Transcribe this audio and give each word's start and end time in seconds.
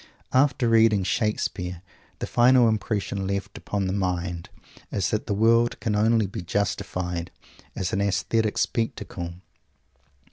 After 0.33 0.67
reading 0.67 1.03
Shakespeare, 1.03 1.83
the 2.17 2.25
final 2.25 2.67
impression 2.67 3.27
left 3.27 3.55
upon 3.55 3.85
the 3.85 3.93
mind 3.93 4.49
is 4.91 5.11
that 5.11 5.27
the 5.27 5.33
world 5.35 5.79
can 5.79 5.95
only 5.95 6.25
be 6.25 6.41
justified 6.41 7.29
as 7.75 7.93
an 7.93 8.01
aesthetic 8.01 8.57
spectacle. 8.57 9.35